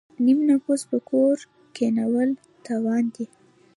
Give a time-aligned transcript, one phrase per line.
[0.25, 1.35] نیم نفوس په کور
[1.75, 2.29] کینول
[2.65, 3.25] تاوان دی.